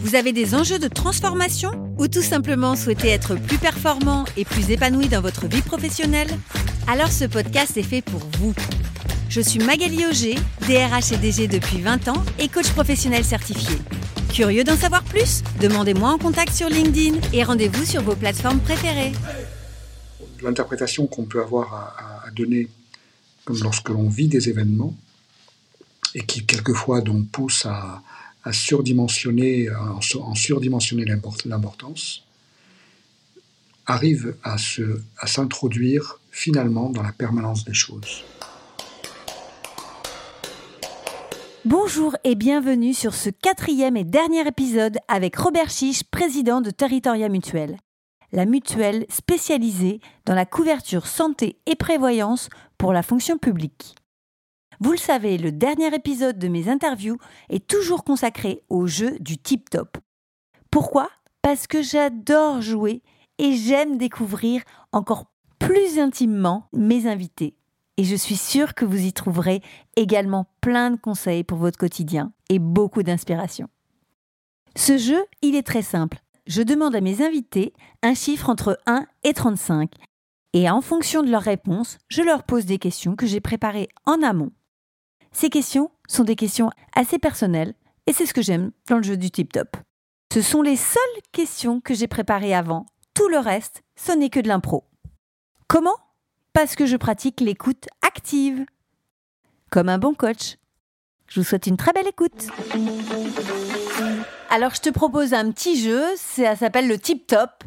[0.00, 4.70] vous avez des enjeux de transformation ou tout simplement souhaitez être plus performant et plus
[4.70, 6.30] épanoui dans votre vie professionnelle?
[6.88, 8.54] Alors ce podcast est fait pour vous.
[9.28, 13.76] Je suis Magali Auger, DRH et DG depuis 20 ans et coach professionnel certifié.
[14.32, 15.42] Curieux d'en savoir plus?
[15.60, 19.12] Demandez-moi en contact sur LinkedIn et rendez-vous sur vos plateformes préférées.
[20.42, 22.68] L'interprétation qu'on peut avoir à, à donner
[23.44, 24.94] comme lorsque l'on vit des événements
[26.14, 28.02] et qui quelquefois donc pousse à,
[28.44, 31.04] à surdimensionner, en, en surdimensionner
[31.44, 32.24] l'importance,
[33.86, 34.56] arrive à
[35.26, 38.24] s'introduire finalement dans la permanence des choses.
[41.66, 47.28] Bonjour et bienvenue sur ce quatrième et dernier épisode avec Robert Chiche, président de Territoria
[47.28, 47.76] Mutuelle.
[48.32, 53.94] La mutuelle spécialisée dans la couverture santé et prévoyance pour la fonction publique.
[54.82, 57.18] Vous le savez, le dernier épisode de mes interviews
[57.50, 59.98] est toujours consacré au jeu du tip-top.
[60.70, 61.10] Pourquoi?
[61.42, 63.02] Parce que j'adore jouer
[63.36, 65.26] et j'aime découvrir encore
[65.58, 67.56] plus intimement mes invités.
[67.98, 69.60] Et je suis sûre que vous y trouverez
[69.96, 73.68] également plein de conseils pour votre quotidien et beaucoup d'inspiration.
[74.76, 76.20] Ce jeu, il est très simple.
[76.46, 79.92] Je demande à mes invités un chiffre entre 1 et 35.
[80.54, 84.22] Et en fonction de leurs réponses, je leur pose des questions que j'ai préparées en
[84.22, 84.52] amont.
[85.32, 87.74] Ces questions sont des questions assez personnelles
[88.06, 89.76] et c'est ce que j'aime dans le jeu du tip top.
[90.32, 91.00] Ce sont les seules
[91.32, 92.86] questions que j'ai préparées avant.
[93.14, 94.84] Tout le reste, ce n'est que de l'impro.
[95.68, 95.96] Comment?
[96.52, 98.64] Parce que je pratique l'écoute active.
[99.70, 100.56] Comme un bon coach.
[101.28, 102.48] Je vous souhaite une très belle écoute.
[104.50, 107.62] Alors je te propose un petit jeu, ça s'appelle le tip top.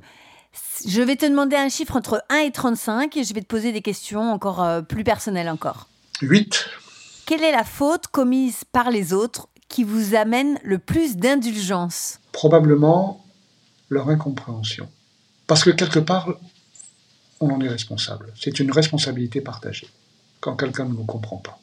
[0.85, 3.71] Je vais te demander un chiffre entre 1 et 35 et je vais te poser
[3.71, 5.87] des questions encore euh, plus personnelles encore.
[6.21, 6.69] 8.
[7.25, 12.19] Quelle est la faute commise par les autres qui vous amène le plus d'indulgence?
[12.33, 13.23] Probablement
[13.89, 14.89] leur incompréhension.
[15.47, 16.35] Parce que quelque part,
[17.39, 18.33] on en est responsable.
[18.39, 19.87] C'est une responsabilité partagée
[20.41, 21.59] quand quelqu'un ne nous comprend pas.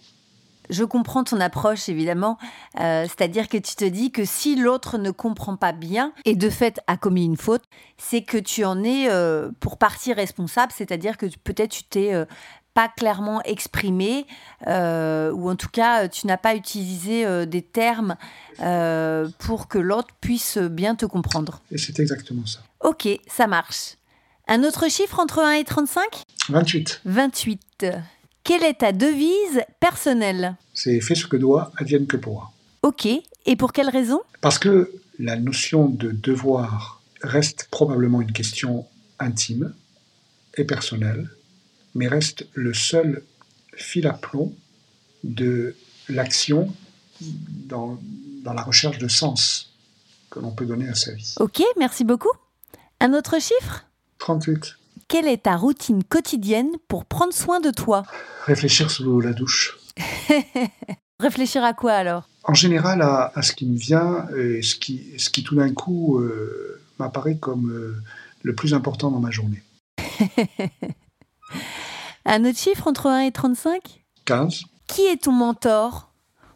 [0.71, 2.39] Je comprends ton approche, évidemment.
[2.79, 6.49] Euh, C'est-à-dire que tu te dis que si l'autre ne comprend pas bien et de
[6.49, 7.65] fait a commis une faute,
[7.99, 10.73] c'est que tu en es euh, pour partie responsable.
[10.75, 12.25] C'est-à-dire que peut-être tu t'es euh,
[12.75, 14.27] pas clairement exprimé,
[14.67, 18.17] euh, ou en tout cas, tu n'as pas utilisé euh, des termes
[18.61, 21.61] euh, pour que l'autre puisse bien te comprendre.
[21.71, 22.61] Et c'est exactement ça.
[22.81, 23.97] Ok, ça marche.
[24.47, 26.03] Un autre chiffre entre 1 et 35
[26.49, 27.03] 28.
[27.05, 27.87] 28.
[28.43, 30.57] Quelle est ta devise personnelle?
[30.75, 32.51] C'est fait ce que doit, advienne que pourra.
[32.83, 34.23] Ok, et pour quelle raison?
[34.41, 38.87] Parce que la notion de devoir reste probablement une question
[39.19, 39.75] intime
[40.57, 41.29] et personnelle,
[41.95, 43.23] mais reste le seul
[43.75, 44.55] fil à plomb
[45.25, 45.77] de
[46.09, 46.73] l'action
[47.21, 47.99] dans,
[48.43, 49.75] dans la recherche de sens
[50.31, 51.35] que l'on peut donner à sa vie.
[51.41, 52.31] Ok, merci beaucoup.
[53.01, 53.87] Un autre chiffre?
[54.19, 54.77] 38.
[55.09, 58.05] Quelle est ta routine quotidienne pour prendre soin de toi?
[58.45, 59.79] Réfléchir sous la douche.
[61.21, 62.29] Réfléchir à quoi alors?
[62.45, 65.73] En général, à, à, ce qui me vient et ce qui, ce qui tout d'un
[65.75, 68.03] coup euh, m'apparaît comme euh,
[68.43, 69.63] le plus important dans ma journée.
[72.31, 74.63] un autre chiffre entre 1 et 35 15.
[74.87, 76.07] Qui est ton mentor?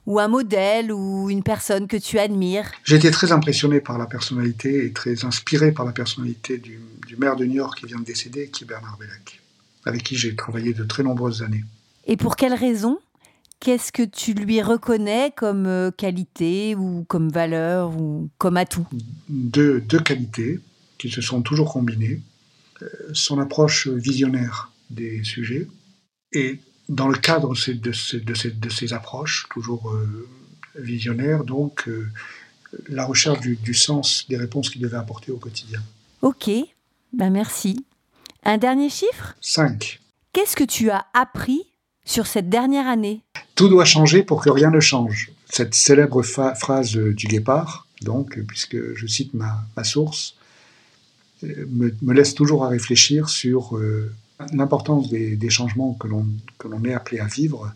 [0.07, 2.71] Ou un modèle ou une personne que tu admires?
[2.85, 7.17] J'ai été très impressionné par la personnalité et très inspiré par la personnalité du, du
[7.17, 9.41] maire de New York qui vient de décéder, qui est Bernard Bellac,
[9.87, 11.65] avec qui j'ai travaillé de très nombreuses années.
[12.07, 12.99] Et pour quelle raison?
[13.61, 18.87] Qu'est-ce que tu lui reconnais comme euh, qualité ou comme valeur ou comme atout?
[19.31, 20.61] Deux, deux qualités
[20.99, 22.21] qui se sont toujours combinées.
[22.83, 25.67] Euh, son approche visionnaire des sujets
[26.33, 26.59] et
[26.89, 30.29] dans le cadre de ces, de ces, de ces, de ces approches, toujours euh,
[30.77, 32.09] visionnaires, donc euh,
[32.89, 35.81] la recherche du, du, sens des réponses qu'il devait apporter au quotidien.
[36.23, 36.51] Ok,
[37.13, 37.85] ben merci.
[38.43, 39.35] Un dernier chiffre?
[39.41, 40.01] 5.
[40.33, 41.63] Qu'est-ce que tu as appris
[42.05, 43.23] sur cette dernière année?
[43.55, 45.31] Tout doit changer pour que rien ne change.
[45.49, 50.35] Cette célèbre phrase du guépard, donc, puisque je cite ma, ma source,
[51.43, 54.13] me, me, laisse toujours à réfléchir sur euh,
[54.53, 57.73] l'importance des, des, changements que l'on est appelé à vivre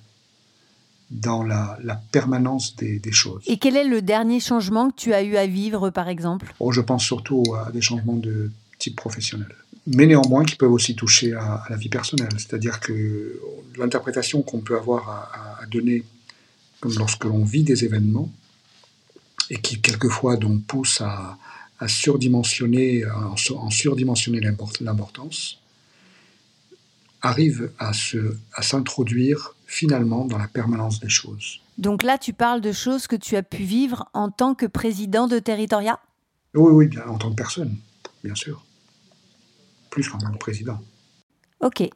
[1.10, 3.42] dans la, la permanence des, des, choses.
[3.46, 6.54] Et quel est le dernier changement que tu as eu à vivre, par exemple?
[6.60, 9.54] Oh, Je pense surtout à des changements de type professionnel.
[9.86, 12.32] mais néanmoins qui peuvent aussi toucher à, la vie personnelle.
[12.32, 13.40] C'est-à-dire que
[13.76, 15.08] l'interprétation qu'on peut avoir
[15.60, 16.04] à, donner
[16.80, 18.30] comme lorsque l'on vit des événements,
[19.50, 21.38] et qui quelquefois donc pousse à,
[21.86, 24.40] surdimensionner, en, surdimensionner
[24.80, 25.58] l'importance,
[27.22, 27.92] arrive à,
[28.54, 31.60] à s'introduire finalement dans la permanence des choses.
[31.76, 35.28] Donc là, tu parles de choses que tu as pu vivre en tant que président
[35.28, 36.00] de Territoria?
[36.54, 37.76] Oui, oui, bien, en tant que personne,
[38.24, 38.64] bien sûr.
[39.90, 40.80] Plus qu'en tant que président.
[41.60, 41.88] Ok.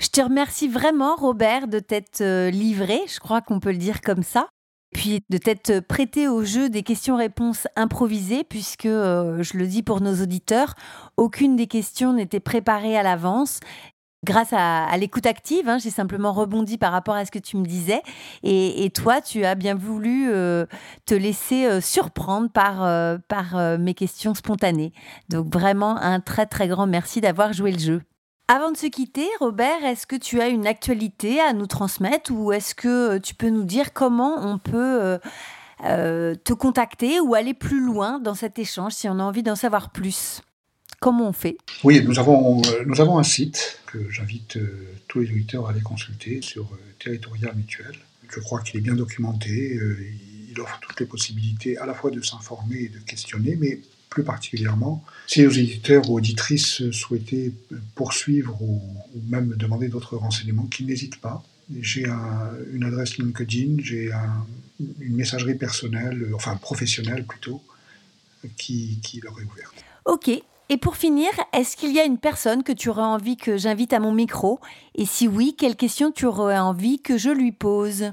[0.00, 4.00] Je te remercie vraiment, Robert, de t'être euh, livré, je crois qu'on peut le dire
[4.00, 4.48] comme ça,
[4.92, 10.00] puis de t'être prêté au jeu des questions-réponses improvisées, puisque, euh, je le dis pour
[10.00, 10.74] nos auditeurs,
[11.16, 13.60] aucune des questions n'était préparée à l'avance
[14.24, 15.68] grâce à, l'écoute active.
[15.68, 18.02] Hein, j'ai simplement rebondi par rapport à ce que tu me disais.
[18.42, 20.66] Et, toi, tu as bien voulu euh,
[21.06, 24.92] te laisser euh, surprendre par, euh, par mes questions spontanées.
[25.28, 28.02] Donc vraiment un très très grand merci d'avoir joué le jeu.
[28.48, 32.52] Avant de se quitter, Robert, est-ce que tu as une actualité à nous transmettre ou
[32.52, 35.18] est-ce que tu peux nous dire comment on peut
[35.80, 39.90] te contacter ou aller plus loin dans cet échange si on a envie d'en savoir
[39.90, 40.42] plus?
[41.00, 41.56] Comment on fait?
[41.84, 45.70] Oui, nous avons, euh, nous avons un site que j'invite euh, tous les auditeurs à
[45.70, 47.92] aller consulter sur euh, Territoria Mutuel.
[48.34, 49.78] Je crois qu'il est bien documenté.
[50.50, 54.24] il offre toutes les possibilités à la fois de s'informer et de questionner, mais plus
[54.24, 57.52] particulièrement, si les auditeurs ou auditrices souhaitaient
[57.94, 58.80] poursuivre ou,
[59.28, 61.44] même demander d'autres renseignements, qu'ils n'hésitent pas.
[61.80, 62.06] J'ai
[62.72, 64.10] une adresse LinkedIn, j'ai
[65.00, 67.62] une messagerie personnelle, enfin professionnelle plutôt,
[68.56, 69.84] qui, qui leur est ouverte.
[70.06, 70.30] Ok,
[70.70, 73.92] et pour finir, est-ce qu'il y a une personne que tu aurais envie que j'invite
[73.92, 74.60] à mon micro?
[74.94, 78.12] Et si oui, quelle question tu aurais envie que je lui pose?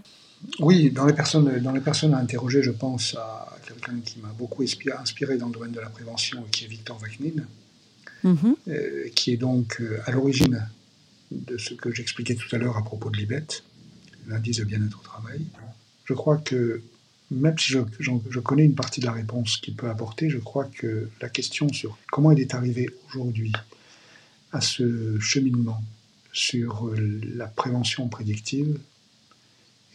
[0.59, 4.33] Oui, dans les, personnes, dans les personnes à interroger, je pense à quelqu'un qui m'a
[4.37, 7.43] beaucoup inspiré dans le domaine de la prévention, qui est Victor Vaknin,
[8.23, 8.55] mhm.
[8.67, 10.67] euh, qui est donc euh, à l'origine
[11.31, 13.63] de ce que j'expliquais tout à l'heure à propos de l'IBET,
[14.27, 15.41] l'indice de bien-être au travail.
[16.05, 16.81] Je crois que
[17.31, 21.09] même si je, connais une partie de la réponse qu'il peut apporter, je crois que
[21.21, 23.53] la question sur comment il est arrivé aujourd'hui
[24.51, 25.81] à ce cheminement
[26.33, 28.79] sur euh, la prévention prédictive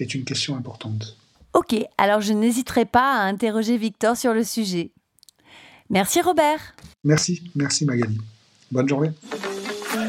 [0.01, 1.17] est une question importante.
[1.53, 4.91] Ok, alors je n'hésiterai pas à interroger Victor sur le sujet.
[5.91, 6.75] Merci Robert.
[7.05, 8.19] Merci, merci Magali.
[8.71, 9.11] Bonne journée.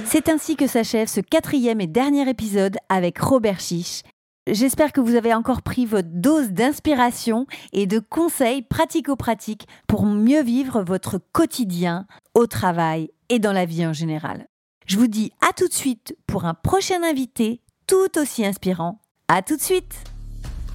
[0.06, 4.04] C'est ainsi que s'achève ce quatrième et dernier épisode avec Robert Chiche,
[4.50, 10.42] J'espère que vous avez encore pris votre dose d'inspiration et de conseils pratico-pratiques pour mieux
[10.42, 14.48] vivre votre quotidien au travail et dans la vie en général.
[14.86, 19.02] Je vous dis à tout de suite pour un prochain invité tout aussi inspirant.
[19.28, 19.96] À tout de suite.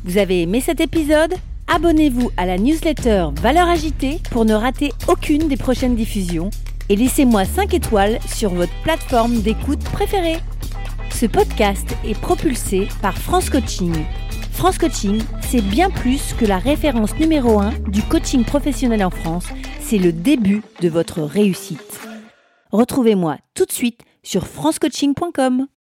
[0.05, 1.35] Vous avez aimé cet épisode?
[1.67, 6.51] Abonnez-vous à la newsletter Valeurs agitée pour ne rater aucune des prochaines diffusions
[6.91, 10.37] et laissez-moi 5 étoiles sur votre plateforme d'écoute préférée.
[11.13, 13.95] Ce podcast est propulsé par France Coaching.
[14.51, 19.47] France Coaching, c'est bien plus que la référence numéro 1 du coaching professionnel en France,
[19.81, 22.01] c'est le début de votre réussite.
[22.73, 25.67] Retrouvez-moi tout de suite sur francecoaching.com.